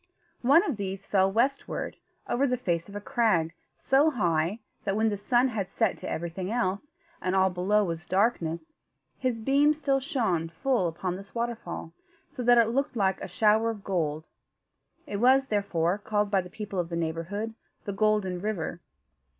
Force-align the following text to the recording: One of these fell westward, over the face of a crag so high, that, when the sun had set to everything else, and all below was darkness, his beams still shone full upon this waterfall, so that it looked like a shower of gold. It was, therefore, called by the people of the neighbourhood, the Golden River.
One 0.41 0.65
of 0.65 0.77
these 0.77 1.05
fell 1.05 1.31
westward, 1.31 1.95
over 2.27 2.47
the 2.47 2.57
face 2.57 2.89
of 2.89 2.95
a 2.95 2.99
crag 2.99 3.53
so 3.75 4.09
high, 4.09 4.57
that, 4.83 4.95
when 4.95 5.09
the 5.09 5.15
sun 5.15 5.49
had 5.49 5.69
set 5.69 5.95
to 5.99 6.09
everything 6.09 6.49
else, 6.49 6.91
and 7.21 7.35
all 7.35 7.51
below 7.51 7.83
was 7.83 8.07
darkness, 8.07 8.73
his 9.19 9.39
beams 9.39 9.77
still 9.77 9.99
shone 9.99 10.49
full 10.49 10.87
upon 10.87 11.15
this 11.17 11.35
waterfall, 11.35 11.93
so 12.27 12.41
that 12.41 12.57
it 12.57 12.69
looked 12.69 12.95
like 12.95 13.21
a 13.21 13.27
shower 13.27 13.69
of 13.69 13.83
gold. 13.83 14.27
It 15.05 15.17
was, 15.17 15.45
therefore, 15.45 15.99
called 15.99 16.31
by 16.31 16.41
the 16.41 16.49
people 16.49 16.79
of 16.79 16.89
the 16.89 16.95
neighbourhood, 16.95 17.53
the 17.85 17.93
Golden 17.93 18.41
River. 18.41 18.79